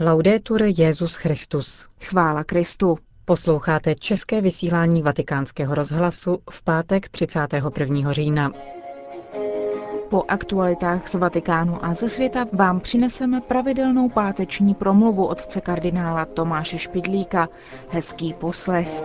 Laudetur 0.00 0.62
Jezus 0.62 1.16
Christus. 1.16 1.88
Chvála 2.00 2.44
Kristu. 2.44 2.98
Posloucháte 3.24 3.94
české 3.94 4.40
vysílání 4.40 5.02
Vatikánského 5.02 5.74
rozhlasu 5.74 6.38
v 6.50 6.62
pátek 6.62 7.08
31. 7.08 8.12
října. 8.12 8.52
Po 10.10 10.24
aktualitách 10.28 11.08
z 11.08 11.14
Vatikánu 11.14 11.84
a 11.84 11.94
ze 11.94 12.08
světa 12.08 12.46
vám 12.52 12.80
přineseme 12.80 13.40
pravidelnou 13.40 14.08
páteční 14.08 14.74
promluvu 14.74 15.26
otce 15.26 15.60
kardinála 15.60 16.24
Tomáše 16.24 16.78
Špidlíka. 16.78 17.48
Hezký 17.88 18.34
poslech. 18.34 19.02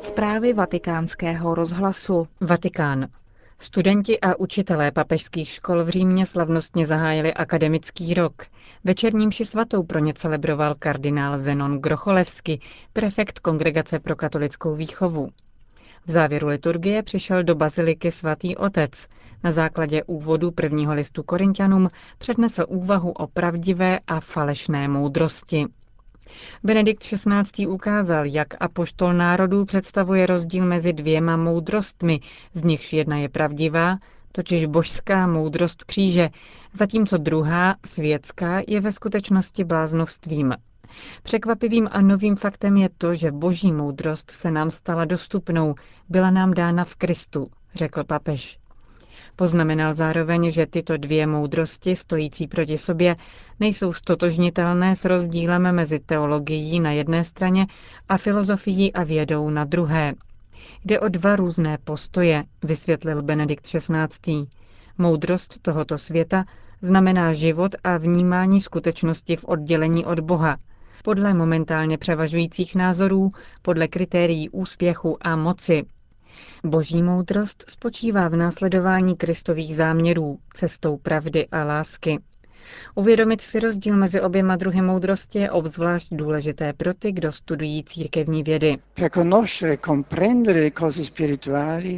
Zprávy 0.00 0.52
vatikánského 0.52 1.54
rozhlasu. 1.54 2.28
Vatikán. 2.40 3.06
Studenti 3.62 4.20
a 4.20 4.38
učitelé 4.38 4.90
papežských 4.90 5.48
škol 5.48 5.84
v 5.84 5.88
Římě 5.88 6.26
slavnostně 6.26 6.86
zahájili 6.86 7.34
akademický 7.34 8.14
rok. 8.14 8.46
Večerním 8.84 9.28
mši 9.28 9.44
svatou 9.44 9.82
pro 9.82 9.98
ně 9.98 10.14
celebroval 10.14 10.74
kardinál 10.78 11.38
Zenon 11.38 11.78
Grocholevsky, 11.78 12.60
prefekt 12.92 13.38
Kongregace 13.38 13.98
pro 13.98 14.16
katolickou 14.16 14.74
výchovu. 14.74 15.28
V 16.06 16.10
závěru 16.10 16.48
liturgie 16.48 17.02
přišel 17.02 17.42
do 17.42 17.54
baziliky 17.54 18.10
svatý 18.10 18.56
otec. 18.56 19.06
Na 19.44 19.50
základě 19.50 20.04
úvodu 20.04 20.50
prvního 20.50 20.94
listu 20.94 21.22
Korintianům 21.22 21.88
přednesl 22.18 22.64
úvahu 22.68 23.10
o 23.12 23.26
pravdivé 23.26 23.98
a 24.06 24.20
falešné 24.20 24.88
moudrosti. 24.88 25.66
Benedikt 26.64 27.02
XVI. 27.02 27.66
ukázal, 27.66 28.26
jak 28.26 28.48
apoštol 28.60 29.12
národů 29.14 29.64
představuje 29.64 30.26
rozdíl 30.26 30.64
mezi 30.64 30.92
dvěma 30.92 31.36
moudrostmi, 31.36 32.20
z 32.54 32.64
nichž 32.64 32.92
jedna 32.92 33.16
je 33.16 33.28
pravdivá, 33.28 33.96
totiž 34.32 34.66
božská 34.66 35.26
moudrost 35.26 35.84
kříže, 35.84 36.30
zatímco 36.72 37.18
druhá, 37.18 37.76
světská, 37.86 38.62
je 38.68 38.80
ve 38.80 38.92
skutečnosti 38.92 39.64
bláznovstvím. 39.64 40.54
Překvapivým 41.22 41.88
a 41.92 42.00
novým 42.00 42.36
faktem 42.36 42.76
je 42.76 42.88
to, 42.98 43.14
že 43.14 43.32
boží 43.32 43.72
moudrost 43.72 44.30
se 44.30 44.50
nám 44.50 44.70
stala 44.70 45.04
dostupnou, 45.04 45.74
byla 46.08 46.30
nám 46.30 46.54
dána 46.54 46.84
v 46.84 46.96
Kristu, 46.96 47.46
řekl 47.74 48.04
papež. 48.04 48.59
Poznamenal 49.36 49.94
zároveň, 49.94 50.50
že 50.50 50.66
tyto 50.66 50.96
dvě 50.96 51.26
moudrosti 51.26 51.96
stojící 51.96 52.46
proti 52.46 52.78
sobě 52.78 53.14
nejsou 53.60 53.92
stotožnitelné 53.92 54.96
s 54.96 55.04
rozdílem 55.04 55.72
mezi 55.72 55.98
teologií 55.98 56.80
na 56.80 56.92
jedné 56.92 57.24
straně 57.24 57.66
a 58.08 58.18
filozofií 58.18 58.92
a 58.92 59.04
vědou 59.04 59.50
na 59.50 59.64
druhé. 59.64 60.14
Jde 60.84 61.00
o 61.00 61.08
dva 61.08 61.36
různé 61.36 61.78
postoje, 61.84 62.44
vysvětlil 62.62 63.22
Benedikt 63.22 63.66
XVI. 63.66 64.46
Moudrost 64.98 65.62
tohoto 65.62 65.98
světa 65.98 66.44
znamená 66.82 67.32
život 67.32 67.74
a 67.84 67.96
vnímání 67.98 68.60
skutečnosti 68.60 69.36
v 69.36 69.44
oddělení 69.44 70.04
od 70.04 70.20
Boha, 70.20 70.56
podle 71.04 71.34
momentálně 71.34 71.98
převažujících 71.98 72.74
názorů, 72.74 73.32
podle 73.62 73.88
kritérií 73.88 74.48
úspěchu 74.48 75.18
a 75.20 75.36
moci, 75.36 75.84
Boží 76.64 77.02
moudrost 77.02 77.64
spočívá 77.70 78.28
v 78.28 78.36
následování 78.36 79.16
kristových 79.16 79.76
záměrů, 79.76 80.38
cestou 80.54 80.96
pravdy 80.96 81.48
a 81.52 81.64
lásky. 81.64 82.20
Uvědomit 82.94 83.40
si 83.40 83.60
rozdíl 83.60 83.96
mezi 83.96 84.20
oběma 84.20 84.56
druhy 84.56 84.82
moudrosti 84.82 85.38
je 85.38 85.50
obzvlášť 85.50 86.08
důležité 86.10 86.72
pro 86.72 86.94
ty, 86.94 87.12
kdo 87.12 87.32
studují 87.32 87.84
církevní 87.84 88.42
vědy. 88.42 88.78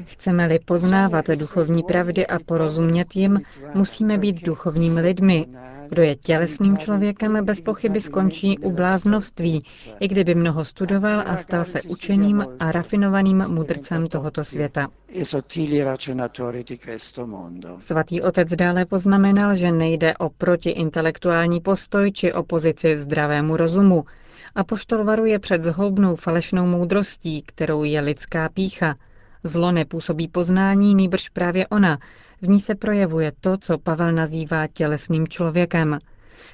Chceme-li 0.06 0.58
poznávat 0.58 1.26
duchovní 1.28 1.82
pravdy 1.82 2.26
a 2.26 2.38
porozumět 2.38 3.16
jim, 3.16 3.40
musíme 3.74 4.18
být 4.18 4.46
duchovními 4.46 5.00
lidmi, 5.00 5.46
kdo 5.92 6.02
je 6.02 6.16
tělesným 6.16 6.78
člověkem, 6.78 7.44
bez 7.44 7.60
pochyby 7.60 8.00
skončí 8.00 8.58
u 8.58 8.70
bláznovství, 8.70 9.62
i 10.00 10.08
kdyby 10.08 10.34
mnoho 10.34 10.64
studoval 10.64 11.22
a 11.26 11.36
stal 11.36 11.64
se 11.64 11.82
učeným 11.82 12.46
a 12.60 12.72
rafinovaným 12.72 13.44
mudrcem 13.48 14.06
tohoto 14.06 14.44
světa. 14.44 14.88
Svatý 17.78 18.22
otec 18.22 18.48
dále 18.48 18.84
poznamenal, 18.84 19.54
že 19.54 19.72
nejde 19.72 20.16
o 20.16 20.28
protiintelektuální 20.30 21.60
postoj 21.60 22.12
či 22.12 22.32
opozici 22.32 22.96
zdravému 22.98 23.56
rozumu. 23.56 24.04
A 24.54 24.64
poštol 24.64 25.04
varuje 25.04 25.38
před 25.38 25.62
zhoubnou 25.62 26.16
falešnou 26.16 26.66
moudrostí, 26.66 27.42
kterou 27.42 27.84
je 27.84 28.00
lidská 28.00 28.48
pícha. 28.48 28.94
Zlo 29.44 29.72
nepůsobí 29.72 30.28
poznání, 30.28 30.94
nýbrž 30.94 31.28
právě 31.28 31.66
ona, 31.66 31.98
v 32.42 32.48
ní 32.48 32.60
se 32.60 32.74
projevuje 32.74 33.32
to, 33.40 33.56
co 33.56 33.78
Pavel 33.78 34.12
nazývá 34.12 34.66
tělesným 34.66 35.28
člověkem. 35.28 35.98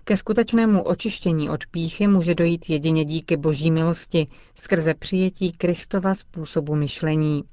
Ke 0.05 0.17
skutečnému 0.17 0.83
očištění 0.83 1.51
od 1.51 1.67
píchy 1.67 2.07
může 2.07 2.35
dojít 2.35 2.71
jedině 2.71 3.05
díky 3.05 3.37
boží 3.37 3.71
milosti, 3.71 4.27
skrze 4.55 4.95
přijetí 4.95 5.53
Kristova 5.53 6.15
způsobu 6.15 6.75
myšlení. 6.75 7.45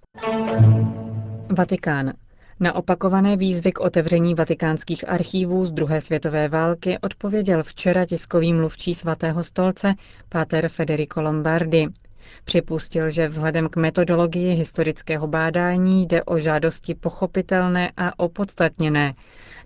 Vatikán. 1.58 2.14
Na 2.60 2.76
opakované 2.76 3.38
výzvy 3.38 3.72
k 3.72 3.80
otevření 3.80 4.36
vatikánských 4.36 5.10
archívů 5.10 5.66
z 5.66 5.72
druhé 5.72 6.02
světové 6.02 6.48
války 6.48 6.98
odpověděl 7.02 7.64
včera 7.64 8.06
tiskový 8.06 8.54
mluvčí 8.54 8.96
svatého 8.96 9.44
stolce 9.44 9.94
páter 10.30 10.70
Federico 10.70 11.22
Lombardi. 11.22 11.88
Připustil, 12.46 13.10
že 13.10 13.28
vzhledem 13.28 13.70
k 13.70 13.76
metodologii 13.76 14.54
historického 14.56 15.28
bádání 15.28 16.06
jde 16.06 16.24
o 16.24 16.40
žádosti 16.40 16.96
pochopitelné 16.96 17.92
a 17.98 18.20
opodstatněné. 18.20 19.14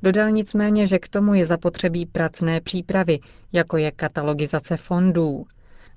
Dodal 0.04 0.32
nicméně, 0.32 0.88
že 0.88 1.00
k 1.00 1.08
tomu 1.08 1.34
je 1.34 1.46
zapotřebí 1.46 2.06
pracné 2.06 2.62
přípravy, 2.62 3.20
jako 3.54 3.78
je 3.78 3.92
katalogizace 3.92 4.78
fondů. 4.78 5.46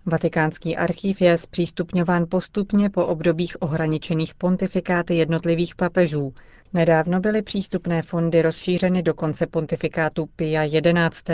Vatikánský 0.07 0.77
archív 0.77 1.21
je 1.21 1.39
zpřístupňován 1.39 2.27
postupně 2.29 2.91
po 2.91 3.07
obdobích 3.07 3.57
ohraničených 3.63 4.35
pontifikáty 4.35 5.15
jednotlivých 5.15 5.75
papežů. 5.75 6.35
Nedávno 6.73 7.21
byly 7.21 7.43
přístupné 7.43 8.03
fondy 8.03 8.43
rozšířeny 8.43 9.03
do 9.03 9.15
konce 9.15 9.47
pontifikátu 9.47 10.29
Pia 10.37 10.63
XI. 11.11 11.33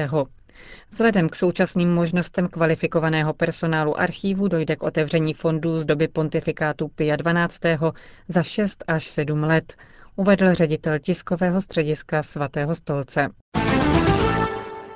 Vzhledem 0.90 1.28
k 1.28 1.34
současným 1.34 1.94
možnostem 1.94 2.48
kvalifikovaného 2.48 3.34
personálu 3.34 4.00
archívu 4.00 4.48
dojde 4.48 4.76
k 4.76 4.82
otevření 4.82 5.34
fondů 5.34 5.80
z 5.80 5.84
doby 5.84 6.08
pontifikátu 6.08 6.88
Pia 6.88 7.16
XII. 7.16 7.78
za 8.28 8.42
6 8.42 8.84
až 8.86 9.06
7 9.06 9.42
let, 9.42 9.74
uvedl 10.16 10.54
ředitel 10.54 10.98
tiskového 10.98 11.60
střediska 11.60 12.22
svatého 12.22 12.74
stolce. 12.74 13.28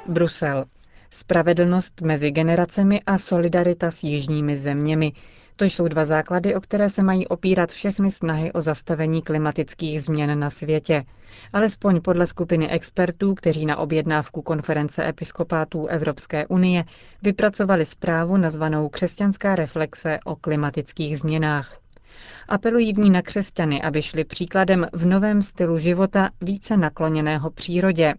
Brusel. 0.07 0.65
Spravedlnost 1.11 2.01
mezi 2.03 2.31
generacemi 2.31 3.01
a 3.07 3.19
solidarita 3.19 3.91
s 3.91 4.03
jižními 4.05 4.57
zeměmi. 4.57 5.13
To 5.57 5.65
jsou 5.65 5.89
dva 5.89 6.05
základy, 6.05 6.55
o 6.55 6.61
které 6.61 6.91
se 6.91 7.03
mají 7.03 7.29
opírat 7.29 7.71
všechny 7.71 8.11
snahy 8.11 8.53
o 8.53 8.61
zastavení 8.61 9.23
klimatických 9.23 10.03
změn 10.03 10.39
na 10.39 10.51
světě. 10.51 11.05
Alespoň 11.53 12.01
podle 12.01 12.27
skupiny 12.27 12.71
expertů, 12.71 13.35
kteří 13.35 13.67
na 13.67 13.77
objednávku 13.77 14.43
konference 14.43 15.09
episkopátů 15.09 15.87
Evropské 15.87 16.47
unie 16.47 16.85
vypracovali 17.23 17.85
zprávu 17.85 18.37
nazvanou 18.37 18.89
Křesťanská 18.89 19.55
reflexe 19.55 20.19
o 20.25 20.37
klimatických 20.37 21.19
změnách. 21.19 21.79
Apelují 22.49 22.93
v 22.93 22.99
ní 22.99 23.11
na 23.11 23.23
křesťany, 23.23 23.83
aby 23.83 24.03
šli 24.03 24.25
příkladem 24.25 24.87
v 24.93 25.07
novém 25.07 25.43
stylu 25.43 25.79
života 25.79 26.31
více 26.41 26.77
nakloněného 26.77 27.51
přírodě, 27.51 28.15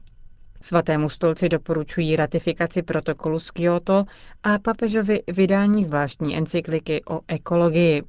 Svatému 0.63 1.09
stolci 1.09 1.49
doporučují 1.49 2.15
ratifikaci 2.15 2.81
protokolu 2.81 3.39
z 3.39 3.51
Kyoto 3.51 4.01
a 4.43 4.59
papežovi 4.59 5.23
vydání 5.27 5.83
zvláštní 5.83 6.37
encykliky 6.37 7.01
o 7.09 7.19
ekologii. 7.27 8.03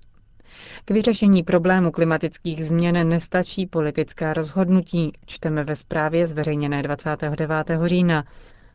K 0.85 0.91
vyřešení 0.91 1.43
problému 1.43 1.91
klimatických 1.91 2.67
změn 2.67 3.09
nestačí 3.09 3.67
politická 3.67 4.35
rozhodnutí, 4.35 5.13
čteme 5.27 5.65
ve 5.65 5.77
zprávě 5.77 6.27
zveřejněné 6.27 6.83
29. 6.83 7.51
října. 7.85 8.25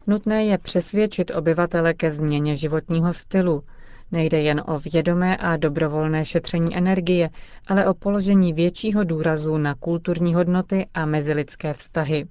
Nutné 0.07 0.45
je 0.45 0.57
přesvědčit 0.57 1.31
obyvatele 1.35 1.93
ke 1.93 2.11
změně 2.11 2.55
životního 2.55 3.13
stylu. 3.13 3.63
Nejde 4.11 4.41
jen 4.41 4.63
o 4.67 4.79
vědomé 4.79 5.37
a 5.37 5.57
dobrovolné 5.57 6.25
šetření 6.25 6.77
energie, 6.77 7.29
ale 7.67 7.87
o 7.87 7.93
položení 7.93 8.53
většího 8.53 9.03
důrazu 9.03 9.57
na 9.57 9.75
kulturní 9.75 10.33
hodnoty 10.33 10.87
a 10.93 11.05
mezilidské 11.05 11.73
vztahy. 11.73 12.25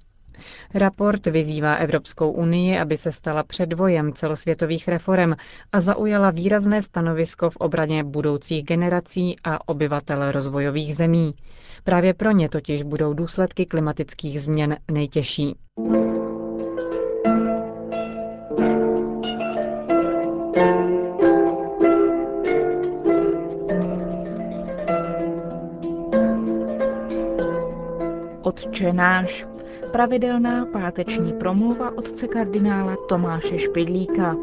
Raport 0.73 1.27
vyzývá 1.27 1.75
Evropskou 1.75 2.31
unii, 2.31 2.79
aby 2.79 2.97
se 2.97 3.11
stala 3.11 3.43
předvojem 3.43 4.13
celosvětových 4.13 4.87
reform 4.87 5.33
a 5.71 5.81
zaujala 5.81 6.31
výrazné 6.31 6.81
stanovisko 6.81 7.49
v 7.49 7.55
obraně 7.57 8.03
budoucích 8.03 8.65
generací 8.65 9.35
a 9.43 9.69
obyvatel 9.69 10.31
rozvojových 10.31 10.95
zemí. 10.95 11.33
Právě 11.83 12.13
pro 12.13 12.31
ně 12.31 12.49
totiž 12.49 12.83
budou 12.83 13.13
důsledky 13.13 13.65
klimatických 13.65 14.41
změn 14.41 14.77
nejtěžší. 14.91 15.55
Otče 28.49 28.93
náš, 28.93 29.45
pravidelná 29.89 30.65
páteční 30.65 31.33
promluva 31.33 31.97
otce 31.97 32.27
kardinála 32.27 32.95
Tomáše 33.09 33.59
Špidlíka. 33.59 34.35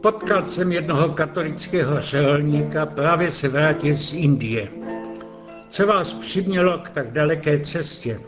Potkal 0.00 0.42
jsem 0.42 0.72
jednoho 0.72 1.08
katolického 1.08 2.00
řeholníka, 2.00 2.86
právě 2.86 3.30
se 3.30 3.48
vrátil 3.48 3.94
z 3.94 4.12
Indie. 4.12 4.68
Co 5.70 5.86
vás 5.86 6.12
přimělo 6.12 6.78
k 6.78 6.88
tak 6.88 7.12
daleké 7.12 7.60
cestě? 7.60 8.20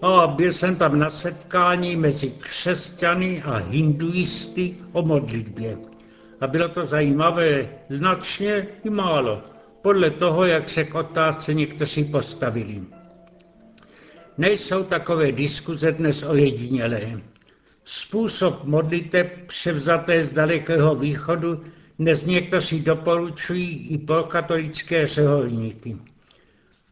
O, 0.00 0.28
byl 0.28 0.52
jsem 0.52 0.76
tam 0.76 0.98
na 0.98 1.10
setkání 1.10 1.96
mezi 1.96 2.30
křesťany 2.30 3.42
a 3.42 3.56
hinduisty 3.56 4.76
o 4.92 5.02
modlitbě. 5.02 5.76
A 6.40 6.46
bylo 6.46 6.68
to 6.68 6.84
zajímavé, 6.84 7.68
značně 7.90 8.66
i 8.84 8.90
málo, 8.90 9.42
podle 9.84 10.10
toho, 10.10 10.44
jak 10.44 10.70
se 10.70 10.84
k 10.84 10.94
otázce 10.94 11.54
někteří 11.54 12.04
postavili. 12.04 12.82
Nejsou 14.38 14.84
takové 14.84 15.32
diskuze 15.32 15.92
dnes 15.92 16.22
ojedinělé. 16.22 17.20
Způsob 17.84 18.64
modliteb 18.64 19.46
převzaté 19.46 20.24
z 20.24 20.32
dalekého 20.32 20.94
východu 20.94 21.64
dnes 21.98 22.24
někteří 22.24 22.80
doporučují 22.80 23.88
i 23.88 23.98
pro 23.98 24.22
katolické 24.22 25.06
řeholníky. 25.06 25.96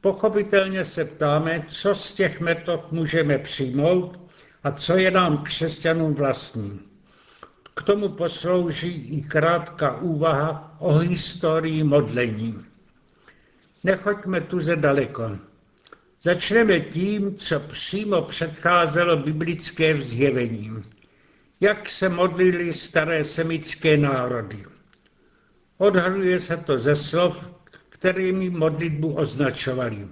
Pochopitelně 0.01 0.85
se 0.85 1.05
ptáme, 1.05 1.65
co 1.69 1.95
z 1.95 2.13
těch 2.13 2.41
metod 2.41 2.93
můžeme 2.93 3.39
přijmout 3.39 4.21
a 4.65 4.71
co 4.71 4.97
je 4.97 5.11
nám 5.11 5.39
křesťanům 5.39 6.15
vlastní. 6.15 6.81
K 7.75 7.83
tomu 7.83 8.09
poslouží 8.09 9.19
i 9.19 9.23
krátká 9.23 9.97
úvaha 9.97 10.77
o 10.79 10.99
historii 10.99 11.85
modlení. 11.85 12.72
Nechoďme 13.85 14.41
tu 14.41 14.61
ze 14.61 14.77
daleko. 14.77 15.39
Začneme 16.23 16.81
tím, 16.81 17.35
co 17.37 17.61
přímo 17.61 18.23
předcházelo 18.23 19.17
biblické 19.17 19.95
vzjevení. 19.95 20.71
Jak 21.61 21.89
se 21.89 22.09
modlili 22.09 22.73
staré 22.73 23.25
semické 23.25 23.97
národy. 23.97 24.65
Odhaluje 25.79 26.39
se 26.39 26.57
to 26.57 26.79
ze 26.79 26.95
slov, 26.97 27.55
kterými 27.89 28.51
modlitbu 28.51 29.13
označovali. 29.15 30.09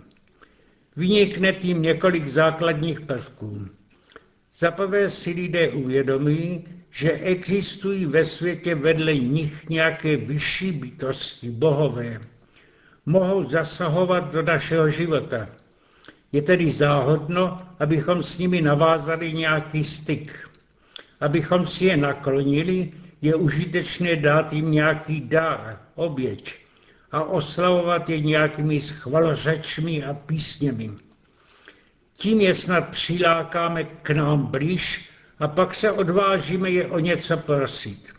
Vynikne 0.97 1.53
tím 1.53 1.83
několik 1.83 2.29
základních 2.29 3.01
prvků. 3.01 3.67
Zaprvé 4.53 5.11
si 5.11 5.31
lidé 5.31 5.69
uvědomí, 5.69 6.65
že 6.91 7.13
existují 7.13 8.07
ve 8.07 8.25
světě 8.25 8.75
vedle 8.75 9.15
nich 9.15 9.69
nějaké 9.69 10.17
vyšší 10.17 10.73
bytosti, 10.73 11.51
bohové. 11.51 12.21
Mohou 13.07 13.45
zasahovat 13.45 14.33
do 14.33 14.43
našeho 14.43 14.91
života. 14.91 15.49
Je 16.33 16.43
tedy 16.43 16.71
záhodno, 16.71 17.63
abychom 17.79 18.23
s 18.23 18.39
nimi 18.39 18.63
navázali 18.63 19.33
nějaký 19.33 19.85
styk. 19.85 20.49
Abychom 21.21 21.67
si 21.67 21.85
je 21.85 21.97
naklonili, 21.97 22.93
je 23.23 23.35
užitečné 23.35 24.17
dát 24.17 24.53
jim 24.53 24.71
nějaký 24.71 25.21
dar, 25.21 25.81
oběť 25.95 26.59
a 27.13 27.23
oslavovat 27.23 28.11
je 28.11 28.19
nějakými 28.19 28.81
schvalořečmi 28.81 30.05
a 30.05 30.15
písněmi. 30.15 30.91
Tím 32.17 32.41
je 32.41 32.55
snad 32.55 32.89
přilákáme 32.89 33.85
k 33.85 34.11
nám 34.11 34.47
blíž 34.47 35.11
a 35.39 35.49
pak 35.49 35.75
se 35.75 35.91
odvážíme 35.91 36.71
je 36.71 36.87
o 36.87 36.99
něco 36.99 37.37
prosit. 37.37 38.13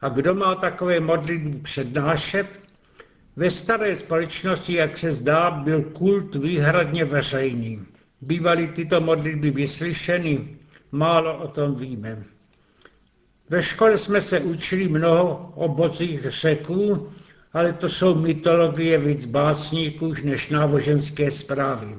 A 0.00 0.08
kdo 0.08 0.34
má 0.34 0.54
takové 0.54 1.00
modlitby 1.00 1.58
přednášet? 1.58 2.65
Ve 3.36 3.50
staré 3.50 3.96
společnosti, 3.96 4.72
jak 4.74 4.96
se 4.96 5.12
zdá, 5.12 5.50
byl 5.50 5.82
kult 5.82 6.34
výhradně 6.34 7.04
veřejný. 7.04 7.86
Bývaly 8.20 8.68
tyto 8.68 9.00
modlitby 9.00 9.50
vyslyšeny, 9.50 10.56
málo 10.92 11.38
o 11.38 11.48
tom 11.48 11.74
víme. 11.74 12.24
Ve 13.50 13.62
škole 13.62 13.98
jsme 13.98 14.20
se 14.20 14.40
učili 14.40 14.88
mnoho 14.88 15.52
o 15.56 15.68
bozích 15.68 16.20
řeků, 16.20 17.08
ale 17.52 17.72
to 17.72 17.88
jsou 17.88 18.14
mytologie 18.14 18.98
víc 18.98 19.26
básníků 19.26 20.12
než 20.24 20.48
náboženské 20.48 21.30
zprávy. 21.30 21.96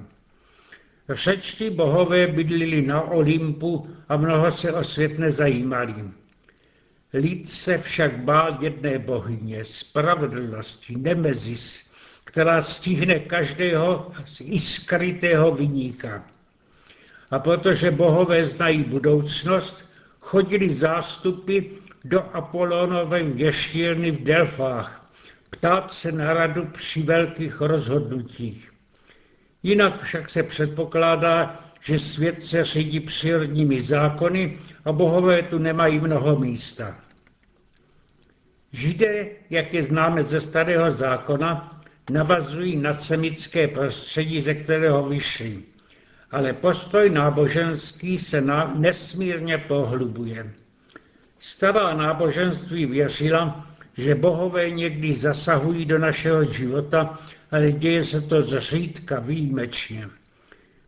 Řečtí 1.10 1.70
bohové 1.70 2.28
bydlili 2.28 2.82
na 2.82 3.02
Olympu 3.02 3.88
a 4.10 4.18
mnoho 4.18 4.52
se 4.52 4.74
o 4.74 4.84
svět 4.84 5.20
nezajímali. 5.20 5.96
Lid 7.14 7.50
se 7.50 7.78
však 7.78 8.18
bál 8.20 8.58
jedné 8.60 9.00
bohyně, 9.00 9.66
spravedlnosti, 9.66 10.96
Nemezis, 10.98 11.92
která 12.24 12.62
stihne 12.62 13.20
každého 13.20 14.12
i 14.42 14.60
skrytého 14.60 15.52
vyníka. 15.52 16.24
A 17.32 17.40
protože 17.40 17.92
bohové 17.92 18.46
znají 18.46 18.84
budoucnost, 18.84 19.86
chodili 20.20 20.70
zástupy 20.70 21.60
do 22.06 22.36
Apolonové 22.36 23.24
věštírny 23.24 24.12
v 24.12 24.24
Delfách, 24.24 25.12
ptát 25.50 25.94
se 25.94 26.12
na 26.12 26.34
radu 26.34 26.66
při 26.66 27.02
velkých 27.02 27.62
rozhodnutích. 27.62 28.72
Jinak 29.64 30.02
však 30.02 30.30
se 30.30 30.44
předpokládá, 30.44 31.60
že 31.82 32.00
svět 32.00 32.44
se 32.44 32.64
řídí 32.64 33.00
přírodními 33.00 33.82
zákony 33.82 34.58
a 34.86 34.92
bohové 34.92 35.42
tu 35.42 35.58
nemají 35.58 36.00
mnoho 36.00 36.36
místa. 36.40 36.96
Židé, 38.72 39.28
jak 39.50 39.74
je 39.74 39.84
známe 39.84 40.24
ze 40.24 40.40
starého 40.42 40.92
zákona, 40.92 41.82
navazují 42.12 42.76
na 42.76 42.94
semické 42.94 43.68
prostředí, 43.68 44.42
ze 44.42 44.54
kterého 44.54 45.04
vyšli. 45.04 45.64
Ale 46.32 46.54
postoj 46.54 47.10
náboženský 47.10 48.18
se 48.18 48.42
na, 48.42 48.74
nesmírně 48.78 49.58
pohlubuje. 49.58 50.54
Stará 51.40 51.94
náboženství 51.94 52.86
věřila, 52.86 53.68
že 53.98 54.16
bohové 54.16 54.70
někdy 54.70 55.14
zasahují 55.14 55.86
do 55.86 56.00
našeho 56.00 56.44
života, 56.44 57.20
ale 57.52 57.72
děje 57.72 58.04
se 58.04 58.22
to 58.22 58.42
zřídka 58.42 59.20
výjimečně. 59.20 60.10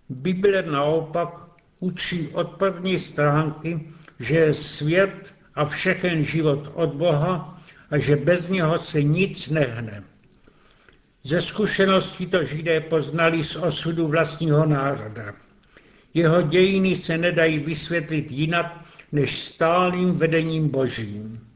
Bible 0.10 0.62
naopak 0.62 1.42
učí 1.80 2.28
od 2.28 2.50
první 2.50 3.00
stránky, 3.00 3.90
že 4.20 4.36
je 4.36 4.54
svět 4.54 5.36
a 5.56 5.66
všechen 5.66 6.24
život 6.24 6.72
od 6.74 6.94
Boha 6.94 7.62
a 7.92 7.98
že 7.98 8.16
bez 8.16 8.50
něho 8.50 8.80
se 8.80 9.04
nic 9.04 9.50
nehne. 9.50 10.04
Ze 11.24 11.42
zkušeností 11.42 12.26
to 12.28 12.44
židé 12.44 12.80
poznali 12.80 13.44
z 13.44 13.56
osudu 13.56 14.08
vlastního 14.08 14.66
národa. 14.66 15.34
Jeho 16.14 16.42
dějiny 16.42 16.96
se 16.96 17.18
nedají 17.18 17.60
vysvětlit 17.60 18.32
jinak 18.32 18.86
než 19.12 19.38
stálým 19.38 20.14
vedením 20.14 20.70
božím. 20.70 21.48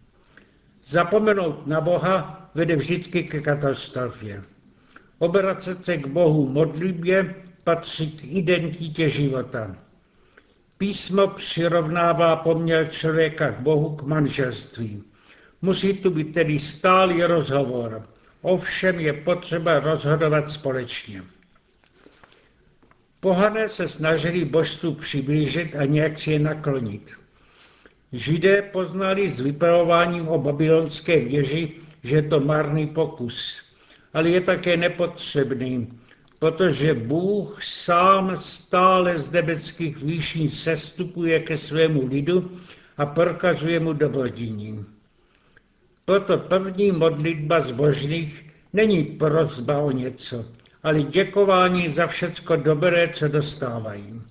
Zapomenout 0.83 1.67
na 1.67 1.81
Boha 1.81 2.49
vede 2.55 2.75
vždycky 2.75 3.23
ke 3.23 3.41
katastrofě. 3.41 4.43
Obracet 5.19 5.85
se 5.85 5.97
k 5.97 6.07
Bohu 6.07 6.49
modlitbě 6.49 7.35
patří 7.63 8.11
k 8.11 8.23
identitě 8.23 9.09
života. 9.09 9.75
Písmo 10.77 11.27
přirovnává 11.27 12.35
poměr 12.35 12.89
člověka 12.89 13.51
k 13.51 13.59
Bohu 13.59 13.95
k 13.95 14.01
manželství. 14.03 15.03
Musí 15.61 15.93
tu 15.93 16.09
být 16.09 16.33
tedy 16.33 16.59
stálý 16.59 17.23
rozhovor. 17.23 18.09
Ovšem 18.41 18.99
je 18.99 19.13
potřeba 19.13 19.79
rozhodovat 19.79 20.51
společně. 20.51 21.23
Pohané 23.19 23.69
se 23.69 23.87
snažili 23.87 24.45
božstvu 24.45 24.93
přiblížit 24.93 25.75
a 25.75 25.85
nějak 25.85 26.19
si 26.19 26.31
je 26.31 26.39
naklonit. 26.39 27.15
Židé 28.13 28.61
poznali 28.61 29.29
s 29.29 29.39
vypravováním 29.39 30.27
o 30.27 30.37
babylonské 30.37 31.19
věži, 31.19 31.71
že 32.03 32.15
je 32.15 32.21
to 32.21 32.39
marný 32.39 32.87
pokus, 32.87 33.61
ale 34.13 34.29
je 34.29 34.41
také 34.41 34.77
nepotřebný, 34.77 35.87
protože 36.43 36.93
Bůh 36.93 37.63
sám 37.63 38.37
stále 38.37 39.17
z 39.17 39.31
nebeckých 39.31 40.03
výšin 40.03 40.49
sestupuje 40.49 41.39
ke 41.39 41.57
svému 41.57 42.07
lidu 42.07 42.51
a 42.97 43.05
prokazuje 43.05 43.79
mu 43.79 43.93
dobrodění. 43.93 44.85
Proto 46.05 46.37
první 46.37 46.91
modlitba 46.91 47.61
zbožných 47.61 48.45
není 48.73 49.03
prozba 49.03 49.77
o 49.79 49.91
něco, 49.91 50.45
ale 50.83 51.01
děkování 51.03 51.89
za 51.89 52.07
všecko 52.07 52.55
dobré, 52.55 53.07
co 53.07 53.27
dostávají. 53.27 54.21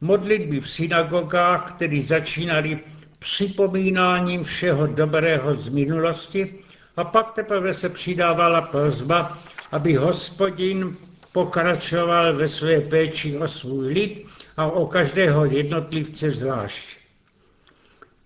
Modlitby 0.00 0.60
v 0.60 0.70
synagogách, 0.70 1.72
které 1.72 2.00
začínaly 2.00 2.78
připomínáním 3.18 4.42
všeho 4.42 4.86
dobrého 4.86 5.54
z 5.54 5.68
minulosti 5.68 6.54
a 6.96 7.04
pak 7.04 7.32
teprve 7.32 7.74
se 7.74 7.88
přidávala 7.88 8.60
prozba, 8.62 9.38
aby 9.72 9.94
hospodin 9.94 10.96
pokračoval 11.32 12.36
ve 12.36 12.48
své 12.48 12.80
péči 12.80 13.38
o 13.38 13.48
svůj 13.48 13.88
lid 13.88 14.26
a 14.56 14.66
o 14.66 14.86
každého 14.86 15.44
jednotlivce 15.44 16.30
zvlášť. 16.30 16.96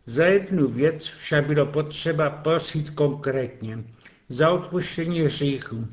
Za 0.06 0.24
jednu 0.24 0.68
věc 0.68 1.04
však 1.04 1.46
bylo 1.46 1.66
potřeba 1.66 2.30
prosit 2.30 2.90
konkrétně. 2.90 3.84
Za 4.28 4.50
odpuštění 4.50 5.20
hříchů. 5.20 5.88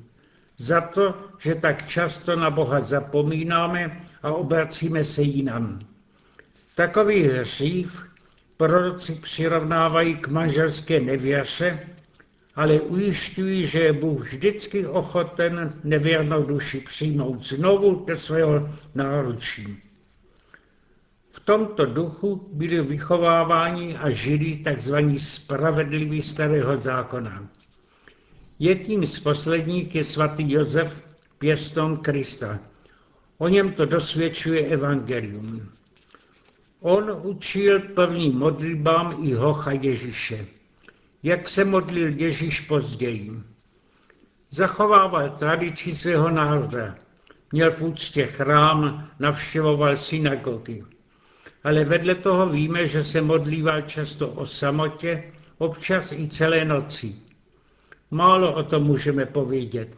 za 0.58 0.82
to, 0.82 1.14
že 1.40 1.56
tak 1.56 1.88
často 1.88 2.36
na 2.36 2.50
Boha 2.50 2.82
zapomínáme 2.82 4.02
a 4.24 4.32
obracíme 4.32 5.04
se 5.04 5.22
jinam. 5.22 5.80
Takový 6.76 7.24
hřích 7.24 8.14
proroci 8.58 9.16
přirovnávají 9.16 10.16
k 10.16 10.28
manželské 10.28 11.00
nevěře, 11.00 11.80
ale 12.56 12.82
ujišťují, 12.82 13.68
že 13.68 13.80
je 13.80 13.94
Bůh 13.94 14.22
vždycky 14.22 14.86
ochoten 14.86 15.70
nevěrnou 15.84 16.44
duši 16.44 16.80
přijmout 16.80 17.44
znovu 17.44 18.06
do 18.06 18.16
svého 18.16 18.70
náručí. 18.96 19.78
V 21.30 21.40
tomto 21.40 21.86
duchu 21.86 22.50
byli 22.54 22.82
vychováváni 22.82 23.98
a 23.98 24.10
žili 24.10 24.64
tzv. 24.64 24.96
spravedliví 25.18 26.22
starého 26.22 26.78
zákona. 26.78 27.50
Jedním 28.60 29.06
z 29.06 29.20
posledních 29.20 29.96
je 29.96 30.04
svatý 30.04 30.52
Josef, 30.52 31.04
pěston 31.38 31.98
Krista. 31.98 32.60
O 33.38 33.48
něm 33.48 33.74
to 33.74 33.86
dosvědčuje 33.86 34.66
evangelium. 34.66 35.70
On 36.80 37.22
učil 37.24 37.80
prvním 37.80 38.34
modlitbám 38.34 39.18
i 39.22 39.34
hocha 39.34 39.72
Ježíše. 39.72 40.48
Jak 41.24 41.50
se 41.50 41.66
modlil 41.66 42.08
Ježíš 42.08 42.60
později. 42.60 43.32
Zachovával 44.50 45.30
tradici 45.30 45.94
svého 45.94 46.30
národa. 46.30 46.96
Měl 47.52 47.72
v 47.72 47.82
úctě 47.82 48.26
chrám, 48.26 49.10
navštěvoval 49.20 49.98
synagogy. 49.98 50.84
Ale 51.64 51.86
vedle 51.86 52.16
toho 52.16 52.50
víme, 52.50 52.88
že 52.88 53.04
se 53.04 53.22
modlíval 53.22 53.82
často 53.82 54.30
o 54.30 54.46
samotě, 54.46 55.24
občas 55.58 56.12
i 56.12 56.28
celé 56.28 56.66
noci. 56.66 57.16
Málo 58.12 58.54
o 58.54 58.64
tom 58.64 58.84
můžeme 58.84 59.26
povědět, 59.26 59.90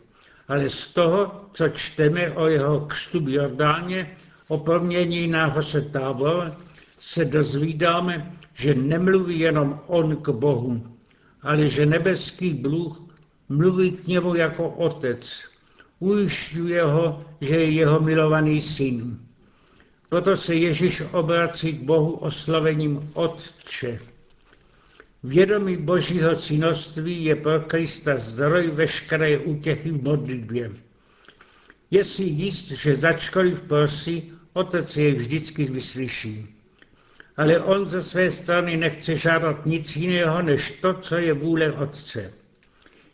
ale 0.47 0.69
z 0.69 0.87
toho, 0.87 1.45
co 1.53 1.69
čteme 1.69 2.31
o 2.31 2.47
jeho 2.47 2.79
křtu 2.79 3.19
v 3.25 3.29
Jordáně, 3.29 4.11
o 4.47 4.57
promění 4.57 5.27
na 5.27 5.45
hoře 5.45 5.81
Tábor, 5.81 6.57
se 6.99 7.25
dozvídáme, 7.25 8.31
že 8.53 8.75
nemluví 8.75 9.39
jenom 9.39 9.79
on 9.87 10.15
k 10.15 10.29
Bohu, 10.29 10.94
ale 11.45 11.67
že 11.67 11.85
nebeský 11.85 12.53
Bůh 12.53 13.05
mluví 13.49 13.91
k 13.91 14.07
němu 14.07 14.35
jako 14.35 14.69
otec. 14.69 15.43
Ujišťuje 15.99 16.83
ho, 16.83 17.25
že 17.41 17.55
je 17.55 17.71
jeho 17.71 17.99
milovaný 17.99 18.61
syn. 18.61 19.19
Proto 20.09 20.35
se 20.35 20.55
Ježíš 20.55 21.01
obrací 21.11 21.73
k 21.73 21.83
Bohu 21.83 22.11
oslavením 22.11 23.09
Otče. 23.13 23.99
Vědomí 25.23 25.77
božího 25.77 26.35
synoství 26.35 27.25
je 27.25 27.35
pro 27.35 27.59
Krista 27.59 28.17
zdroj 28.17 28.71
veškeré 28.71 29.37
útěchy 29.37 29.91
v 29.91 30.03
modlitbě. 30.03 30.71
Je 31.91 32.03
si 32.03 32.23
jist, 32.23 32.71
že 32.71 32.95
začkoliv 32.95 33.63
prosí, 33.63 34.33
otec 34.53 34.97
jej 34.97 35.13
vždycky 35.13 35.63
vyslyší. 35.63 36.54
Ale 37.37 37.59
on 37.59 37.89
ze 37.89 38.01
své 38.01 38.31
strany 38.31 38.77
nechce 38.77 39.15
žádat 39.15 39.65
nic 39.65 39.95
jiného, 39.95 40.41
než 40.41 40.71
to, 40.71 40.93
co 40.93 41.15
je 41.15 41.33
vůle 41.33 41.71
Otce. 41.71 42.33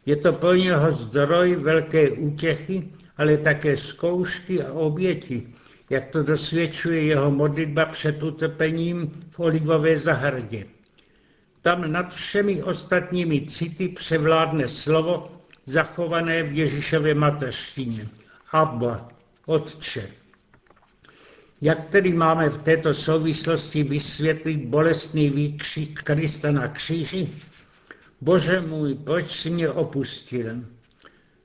Je 0.05 0.15
to 0.15 0.33
pro 0.33 0.55
něho 0.55 0.91
zdroj 0.91 1.55
velké 1.55 2.11
útěchy, 2.11 2.89
ale 3.17 3.37
také 3.37 3.77
zkoušky 3.77 4.63
a 4.63 4.73
oběti, 4.73 5.47
jak 5.89 6.09
to 6.09 6.23
dosvědčuje 6.23 7.03
jeho 7.03 7.31
modlitba 7.31 7.85
před 7.85 8.23
utrpením 8.23 9.11
v 9.29 9.39
Olivové 9.39 9.97
zahradě. 9.97 10.65
Tam 11.61 11.91
nad 11.91 12.13
všemi 12.13 12.63
ostatními 12.63 13.41
city 13.41 13.87
převládne 13.87 14.67
slovo 14.67 15.31
zachované 15.65 16.43
v 16.43 16.57
Ježíšově 16.57 17.15
mateřštině. 17.15 18.07
Abba, 18.51 19.07
Otče. 19.45 20.20
Jak 21.63 21.89
tedy 21.89 22.13
máme 22.13 22.49
v 22.49 22.57
této 22.57 22.93
souvislosti 22.93 23.83
vysvětlit 23.83 24.65
bolestný 24.65 25.29
výkřik 25.29 26.03
Krista 26.03 26.51
na 26.51 26.67
kříži? 26.67 27.29
Bože 28.21 28.61
můj, 28.61 28.95
proč 28.95 29.31
jsi 29.31 29.49
mě 29.49 29.69
opustil? 29.69 30.65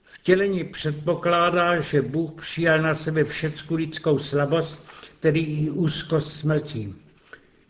Vtělení 0.03 0.65
předpokládá, 0.65 1.81
že 1.81 2.03
Bůh 2.03 2.33
přijal 2.33 2.83
na 2.83 2.95
sebe 2.95 3.25
všecku 3.25 3.75
lidskou 3.75 4.19
slabost, 4.19 4.81
tedy 5.21 5.41
i 5.41 5.71
úzkost 5.71 6.33
smrti. 6.33 6.95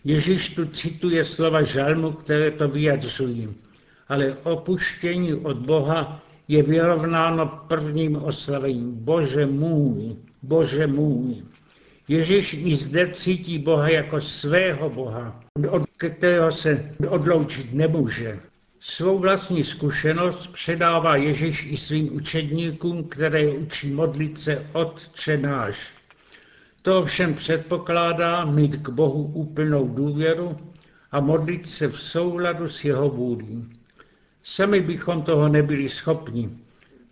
Ježíš 0.05 0.49
tu 0.49 0.67
cituje 0.67 1.25
slova 1.25 1.63
žalmu, 1.63 2.13
které 2.13 2.51
to 2.51 2.69
vyjadřují. 2.69 3.55
Ale 4.09 4.37
opuštění 4.43 5.35
od 5.35 5.57
Boha 5.57 6.23
je 6.49 6.63
vyrovnáno 6.63 7.47
prvním 7.69 8.17
oslavením. 8.17 8.93
Bože 8.95 9.47
můj, 9.47 10.17
Bože 10.43 10.87
můj. 10.87 11.43
Ježíš 12.09 12.55
i 12.55 12.77
zde 12.77 13.11
cítí 13.11 13.59
Boha 13.59 13.89
jako 13.89 14.21
svého 14.21 14.91
Boha, 14.91 15.41
od 15.71 15.83
kterého 15.97 16.51
se 16.51 16.95
odloučit 17.09 17.75
nemůže. 17.75 18.41
Svou 18.81 19.19
vlastní 19.19 19.65
zkušenost 19.65 20.47
předává 20.47 21.17
Ježíš 21.17 21.67
i 21.71 21.77
svým 21.77 22.17
učedníkům, 22.17 23.05
které 23.05 23.49
učí 23.49 23.91
modlit 23.91 24.41
se 24.41 24.67
Otče 24.73 25.37
náš. 25.37 25.95
To 26.83 27.03
všem 27.03 27.35
předpokládá 27.35 28.45
mít 28.45 28.77
k 28.77 28.89
Bohu 28.89 29.23
úplnou 29.23 29.89
důvěru 29.89 30.57
a 31.13 31.21
modlit 31.21 31.67
se 31.67 31.89
v 31.89 31.99
souladu 31.99 32.69
s 32.69 32.85
jeho 32.85 33.11
vůlí. 33.11 33.65
Sami 34.43 34.81
bychom 34.81 35.23
toho 35.23 35.49
nebyli 35.49 35.89
schopni. 35.89 36.51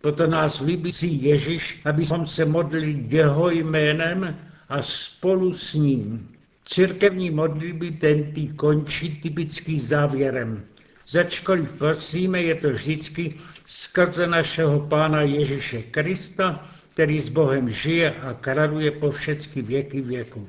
Proto 0.00 0.26
nás 0.26 0.60
vybízí 0.60 1.22
Ježíš, 1.22 1.82
abychom 1.84 2.26
se 2.26 2.44
modlili 2.44 3.04
jeho 3.08 3.50
jménem 3.50 4.36
a 4.74 4.82
spolu 4.82 5.54
s 5.54 5.74
ním. 5.74 6.28
Církevní 6.64 7.30
modlitby 7.30 7.90
tentý 7.90 8.52
končí 8.52 9.20
typický 9.20 9.80
závěrem. 9.80 10.64
Začkoliv 11.08 11.72
prosíme, 11.72 12.42
je 12.42 12.54
to 12.54 12.70
vždycky 12.70 13.34
skrze 13.66 14.26
našeho 14.26 14.80
Pána 14.80 15.22
Ježíše 15.22 15.82
Krista, 15.82 16.66
který 16.94 17.20
s 17.20 17.28
Bohem 17.28 17.70
žije 17.70 18.14
a 18.14 18.34
kraduje 18.34 18.90
po 18.90 19.10
všechny 19.10 19.62
věky 19.62 20.00
věků. 20.00 20.48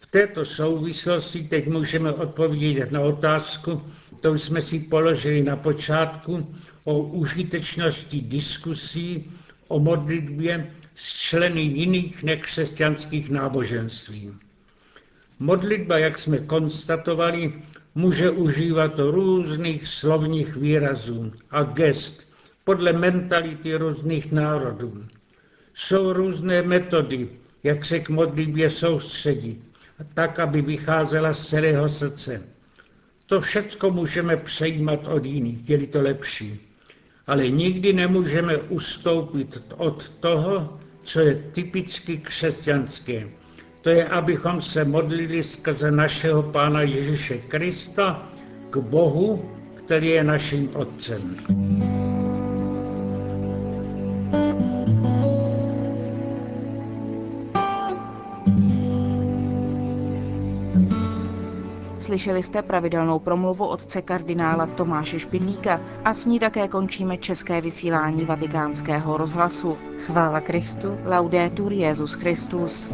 V 0.00 0.06
této 0.06 0.44
souvislosti 0.44 1.42
teď 1.42 1.68
můžeme 1.68 2.12
odpovědět 2.12 2.92
na 2.92 3.00
otázku, 3.00 3.82
kterou 4.18 4.36
jsme 4.36 4.60
si 4.60 4.78
položili 4.78 5.42
na 5.42 5.56
počátku, 5.56 6.54
o 6.84 6.98
užitečnosti 6.98 8.20
diskusí 8.20 9.30
o 9.68 9.80
modlitbě 9.80 10.70
s 10.94 11.18
členy 11.18 11.62
jiných 11.62 12.22
nekřesťanských 12.22 13.30
náboženství. 13.30 14.32
Modlitba, 15.38 15.98
jak 15.98 16.18
jsme 16.18 16.38
konstatovali, 16.38 17.52
může 17.94 18.30
užívat 18.30 18.98
různých 18.98 19.88
slovních 19.88 20.56
výrazů 20.56 21.32
a 21.50 21.62
gest 21.62 22.34
podle 22.64 22.92
mentality 22.92 23.74
různých 23.74 24.32
národů. 24.32 25.04
Jsou 25.74 26.12
různé 26.12 26.62
metody, 26.62 27.28
jak 27.62 27.84
se 27.84 28.00
k 28.00 28.08
modlitbě 28.08 28.70
soustředit, 28.70 29.58
tak, 30.14 30.38
aby 30.38 30.62
vycházela 30.62 31.32
z 31.32 31.48
celého 31.48 31.88
srdce. 31.88 32.42
To 33.26 33.40
všecko 33.40 33.90
můžeme 33.90 34.36
přejímat 34.36 35.08
od 35.08 35.26
jiných, 35.26 35.70
je 35.70 35.86
to 35.86 36.00
lepší. 36.00 36.60
Ale 37.26 37.48
nikdy 37.48 37.92
nemůžeme 37.92 38.56
ustoupit 38.56 39.64
od 39.76 40.08
toho, 40.08 40.80
co 41.04 41.20
je 41.20 41.34
typicky 41.34 42.18
křesťanské. 42.18 43.28
To 43.80 43.90
je, 43.90 44.08
abychom 44.08 44.60
se 44.62 44.84
modlili 44.84 45.42
skrze 45.42 45.90
našeho 45.90 46.42
Pána 46.42 46.82
Ježíše 46.82 47.38
Krista 47.38 48.28
k 48.70 48.76
Bohu, 48.76 49.50
který 49.74 50.08
je 50.08 50.24
naším 50.24 50.70
Otcem. 50.76 51.36
Slyšeli 62.04 62.42
jste 62.42 62.62
pravidelnou 62.62 63.18
promluvu 63.18 63.66
otce 63.66 64.02
kardinála 64.02 64.66
Tomáše 64.66 65.18
Špidlíka 65.18 65.80
a 66.04 66.14
s 66.14 66.26
ní 66.26 66.38
také 66.38 66.68
končíme 66.68 67.16
české 67.16 67.60
vysílání 67.60 68.24
vatikánského 68.24 69.16
rozhlasu. 69.16 69.78
Chvála 70.06 70.40
Kristu. 70.40 70.98
Laudetur 71.04 71.72
Jezus 71.72 72.14
Christus. 72.14 72.90